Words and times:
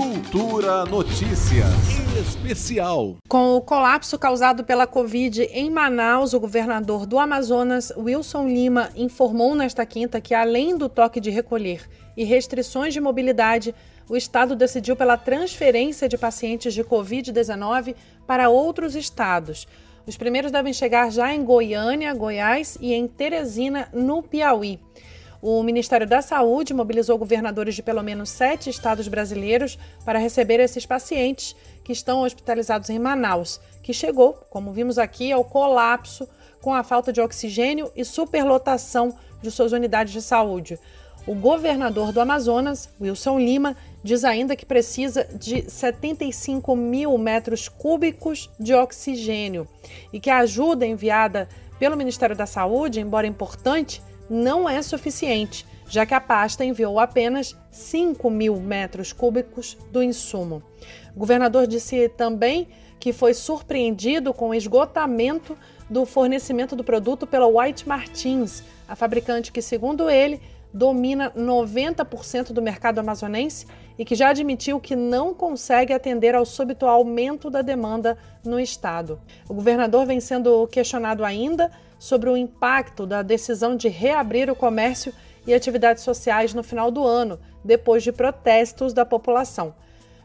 Cultura 0.00 0.86
Notícias 0.86 1.68
Especial. 2.18 3.18
Com 3.28 3.56
o 3.56 3.60
colapso 3.60 4.18
causado 4.18 4.64
pela 4.64 4.86
Covid 4.86 5.42
em 5.52 5.68
Manaus, 5.68 6.32
o 6.32 6.40
governador 6.40 7.04
do 7.04 7.18
Amazonas, 7.18 7.92
Wilson 7.94 8.48
Lima, 8.48 8.88
informou 8.96 9.54
nesta 9.54 9.84
quinta 9.84 10.18
que, 10.18 10.32
além 10.32 10.74
do 10.74 10.88
toque 10.88 11.20
de 11.20 11.28
recolher 11.28 11.86
e 12.16 12.24
restrições 12.24 12.94
de 12.94 13.00
mobilidade, 13.00 13.74
o 14.08 14.16
estado 14.16 14.56
decidiu 14.56 14.96
pela 14.96 15.18
transferência 15.18 16.08
de 16.08 16.16
pacientes 16.16 16.72
de 16.72 16.82
Covid-19 16.82 17.94
para 18.26 18.48
outros 18.48 18.96
estados. 18.96 19.68
Os 20.06 20.16
primeiros 20.16 20.50
devem 20.50 20.72
chegar 20.72 21.12
já 21.12 21.34
em 21.34 21.44
Goiânia, 21.44 22.14
Goiás 22.14 22.78
e 22.80 22.94
em 22.94 23.06
Teresina, 23.06 23.86
no 23.92 24.22
Piauí. 24.22 24.80
O 25.42 25.62
Ministério 25.62 26.06
da 26.06 26.20
Saúde 26.20 26.74
mobilizou 26.74 27.16
governadores 27.16 27.74
de 27.74 27.82
pelo 27.82 28.02
menos 28.02 28.28
sete 28.28 28.68
estados 28.68 29.08
brasileiros 29.08 29.78
para 30.04 30.18
receber 30.18 30.60
esses 30.60 30.84
pacientes 30.84 31.56
que 31.82 31.92
estão 31.92 32.22
hospitalizados 32.22 32.90
em 32.90 32.98
Manaus, 32.98 33.58
que 33.82 33.94
chegou, 33.94 34.34
como 34.50 34.70
vimos 34.70 34.98
aqui, 34.98 35.32
ao 35.32 35.42
colapso 35.42 36.28
com 36.60 36.74
a 36.74 36.84
falta 36.84 37.10
de 37.10 37.22
oxigênio 37.22 37.90
e 37.96 38.04
superlotação 38.04 39.16
de 39.40 39.50
suas 39.50 39.72
unidades 39.72 40.12
de 40.12 40.20
saúde. 40.20 40.78
O 41.26 41.34
governador 41.34 42.12
do 42.12 42.20
Amazonas, 42.20 42.90
Wilson 43.00 43.38
Lima, 43.38 43.76
diz 44.02 44.24
ainda 44.24 44.54
que 44.54 44.66
precisa 44.66 45.24
de 45.24 45.70
75 45.70 46.76
mil 46.76 47.16
metros 47.16 47.66
cúbicos 47.66 48.50
de 48.58 48.74
oxigênio 48.74 49.66
e 50.12 50.20
que 50.20 50.28
a 50.28 50.38
ajuda 50.38 50.86
enviada 50.86 51.48
pelo 51.78 51.96
Ministério 51.96 52.36
da 52.36 52.46
Saúde, 52.46 53.00
embora 53.00 53.26
importante, 53.26 54.02
não 54.30 54.68
é 54.68 54.80
suficiente, 54.80 55.66
já 55.88 56.06
que 56.06 56.14
a 56.14 56.20
pasta 56.20 56.64
enviou 56.64 57.00
apenas 57.00 57.56
5 57.72 58.30
mil 58.30 58.56
metros 58.60 59.12
cúbicos 59.12 59.76
do 59.90 60.00
insumo. 60.00 60.62
O 61.14 61.18
governador 61.18 61.66
disse 61.66 62.08
também 62.08 62.68
que 63.00 63.12
foi 63.12 63.34
surpreendido 63.34 64.32
com 64.32 64.50
o 64.50 64.54
esgotamento 64.54 65.58
do 65.88 66.06
fornecimento 66.06 66.76
do 66.76 66.84
produto 66.84 67.26
pela 67.26 67.48
White 67.48 67.88
Martins, 67.88 68.62
a 68.86 68.94
fabricante 68.94 69.50
que, 69.50 69.60
segundo 69.60 70.08
ele, 70.08 70.40
domina 70.72 71.30
90% 71.30 72.52
do 72.52 72.62
mercado 72.62 72.98
amazonense 72.98 73.66
e 73.98 74.04
que 74.04 74.14
já 74.14 74.30
admitiu 74.30 74.80
que 74.80 74.96
não 74.96 75.34
consegue 75.34 75.92
atender 75.92 76.34
ao 76.34 76.46
súbito 76.46 76.86
aumento 76.86 77.50
da 77.50 77.60
demanda 77.60 78.16
no 78.44 78.58
estado. 78.58 79.20
O 79.48 79.54
governador 79.54 80.06
vem 80.06 80.20
sendo 80.20 80.66
questionado 80.68 81.24
ainda 81.24 81.70
sobre 81.98 82.30
o 82.30 82.36
impacto 82.36 83.04
da 83.04 83.22
decisão 83.22 83.76
de 83.76 83.88
reabrir 83.88 84.50
o 84.50 84.56
comércio 84.56 85.12
e 85.46 85.52
atividades 85.52 86.02
sociais 86.02 86.54
no 86.54 86.62
final 86.62 86.90
do 86.90 87.04
ano, 87.04 87.38
depois 87.64 88.02
de 88.02 88.12
protestos 88.12 88.92
da 88.92 89.04
população. 89.04 89.74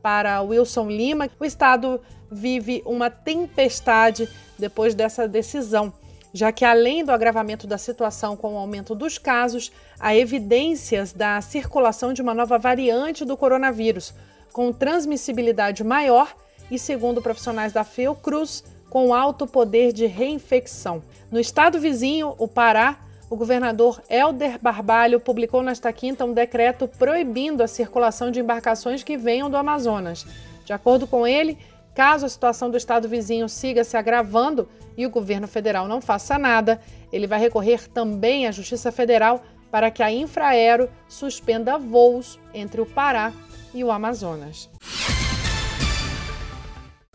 Para 0.00 0.40
Wilson 0.42 0.88
Lima, 0.88 1.28
o 1.40 1.44
Estado 1.44 2.00
vive 2.30 2.82
uma 2.86 3.10
tempestade 3.10 4.28
depois 4.58 4.94
dessa 4.94 5.26
decisão, 5.26 5.92
já 6.36 6.52
que, 6.52 6.66
além 6.66 7.02
do 7.02 7.10
agravamento 7.10 7.66
da 7.66 7.78
situação 7.78 8.36
com 8.36 8.54
o 8.54 8.58
aumento 8.58 8.94
dos 8.94 9.16
casos, 9.16 9.72
há 9.98 10.14
evidências 10.14 11.10
da 11.10 11.40
circulação 11.40 12.12
de 12.12 12.20
uma 12.20 12.34
nova 12.34 12.58
variante 12.58 13.24
do 13.24 13.38
coronavírus, 13.38 14.12
com 14.52 14.70
transmissibilidade 14.70 15.82
maior 15.82 16.36
e, 16.70 16.78
segundo 16.78 17.22
profissionais 17.22 17.72
da 17.72 17.84
Fiocruz, 17.84 18.62
com 18.90 19.14
alto 19.14 19.46
poder 19.46 19.94
de 19.94 20.04
reinfecção. 20.04 21.02
No 21.30 21.40
estado 21.40 21.80
vizinho, 21.80 22.34
o 22.36 22.46
Pará, 22.46 22.98
o 23.30 23.36
governador 23.36 24.02
Helder 24.10 24.58
Barbalho 24.60 25.18
publicou 25.18 25.62
nesta 25.62 25.90
quinta 25.90 26.26
um 26.26 26.34
decreto 26.34 26.86
proibindo 26.86 27.62
a 27.62 27.66
circulação 27.66 28.30
de 28.30 28.40
embarcações 28.40 29.02
que 29.02 29.16
venham 29.16 29.48
do 29.48 29.56
Amazonas. 29.56 30.26
De 30.66 30.72
acordo 30.74 31.06
com 31.06 31.26
ele, 31.26 31.56
caso 31.96 32.26
a 32.26 32.28
situação 32.28 32.68
do 32.68 32.76
estado 32.76 33.08
vizinho 33.08 33.48
siga 33.48 33.82
se 33.82 33.96
agravando 33.96 34.68
e 34.98 35.06
o 35.06 35.10
governo 35.10 35.48
federal 35.48 35.88
não 35.88 36.02
faça 36.02 36.38
nada, 36.38 36.78
ele 37.10 37.26
vai 37.26 37.40
recorrer 37.40 37.88
também 37.88 38.46
à 38.46 38.52
Justiça 38.52 38.92
Federal 38.92 39.42
para 39.70 39.90
que 39.90 40.02
a 40.02 40.12
Infraero 40.12 40.90
suspenda 41.08 41.78
voos 41.78 42.38
entre 42.52 42.82
o 42.82 42.86
Pará 42.86 43.32
e 43.72 43.82
o 43.82 43.90
Amazonas. 43.90 44.68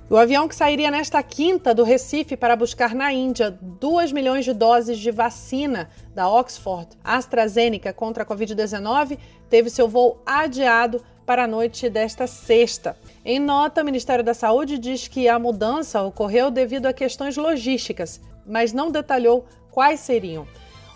O 0.10 0.18
avião 0.18 0.48
que 0.48 0.56
sairia 0.56 0.90
nesta 0.90 1.22
quinta 1.22 1.76
do 1.76 1.84
Recife 1.84 2.36
para 2.36 2.56
buscar 2.56 2.96
na 2.96 3.14
Índia 3.14 3.52
2 3.52 4.12
milhões 4.12 4.44
de 4.44 4.52
doses 4.52 4.98
de 4.98 5.12
vacina 5.12 5.90
da 6.14 6.28
Oxford 6.28 6.98
AstraZeneca 7.04 7.94
contra 7.94 8.24
a 8.24 8.26
Covid-19 8.26 9.18
teve 9.48 9.70
seu 9.70 9.88
voo 9.88 10.22
adiado 10.26 11.02
para 11.26 11.44
a 11.44 11.48
noite 11.48 11.90
desta 11.90 12.28
sexta. 12.28 12.98
Em 13.24 13.40
nota, 13.40 13.82
o 13.82 13.86
Ministério 13.86 14.24
da 14.24 14.34
Saúde 14.34 14.78
diz 14.78 15.08
que 15.08 15.28
a 15.28 15.38
mudança 15.38 16.02
ocorreu 16.02 16.50
devido 16.50 16.88
a 16.88 16.94
questões 16.94 17.38
logísticas, 17.38 18.20
mas 18.46 18.74
não 18.74 18.92
detalhou 18.92 19.46
quais 19.72 20.00
seriam. 20.00 20.48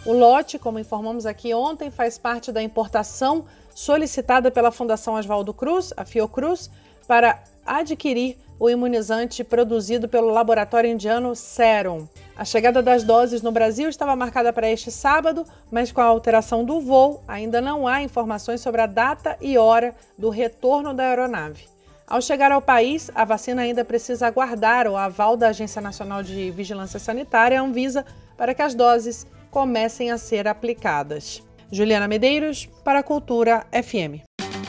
O 0.06 0.14
lote, 0.14 0.60
como 0.60 0.80
informamos 0.80 1.26
aqui 1.26 1.54
ontem, 1.54 1.90
faz 1.90 2.18
parte 2.18 2.52
da 2.52 2.62
importação 2.62 3.46
solicitada 3.74 4.52
pela 4.52 4.72
Fundação 4.72 5.16
Oswaldo 5.16 5.54
Cruz, 5.54 5.94
a 5.98 6.06
Fiocruz, 6.06 6.70
para 7.08 7.44
adquirir 7.66 8.38
o 8.60 8.70
imunizante 8.70 9.44
produzido 9.44 10.08
pelo 10.08 10.30
laboratório 10.30 10.90
indiano 10.90 11.36
Serum. 11.36 12.08
A 12.38 12.44
chegada 12.44 12.84
das 12.84 13.04
doses 13.04 13.42
no 13.42 13.52
Brasil 13.52 13.88
estava 13.88 14.14
marcada 14.14 14.52
para 14.52 14.70
este 14.70 14.92
sábado, 14.92 15.46
mas 15.72 15.92
com 15.92 16.02
a 16.02 16.06
alteração 16.06 16.66
do 16.66 16.82
voo, 16.82 17.24
ainda 17.26 17.62
não 17.62 17.88
há 17.88 18.02
informações 18.04 18.60
sobre 18.60 18.82
a 18.82 18.86
data 18.86 19.38
e 19.40 19.58
hora 19.58 19.96
do 20.18 20.30
retorno 20.30 20.94
da 20.94 21.04
aeronave. 21.04 21.64
Ao 22.06 22.22
chegar 22.22 22.52
ao 22.52 22.62
país, 22.62 23.10
a 23.16 23.24
vacina 23.24 23.62
ainda 23.62 23.86
precisa 23.86 24.28
aguardar 24.28 24.86
o 24.86 24.98
aval 24.98 25.38
da 25.38 25.48
Agência 25.48 25.82
Nacional 25.82 26.22
de 26.22 26.52
Vigilância 26.52 27.00
Sanitária, 27.00 27.62
Anvisa, 27.62 28.06
para 28.38 28.54
que 28.54 28.62
as 28.62 28.76
doses 28.76 29.26
comecem 29.50 30.12
a 30.12 30.18
ser 30.18 30.46
aplicadas. 30.46 31.42
Juliana 31.72 32.08
Medeiros, 32.08 32.68
para 32.84 33.00
a 33.00 33.04
Cultura 33.04 33.66
FM. 33.72 34.22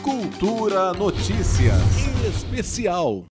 Cultura 0.03 0.93
Notícias 0.93 1.83
Especial. 2.27 3.25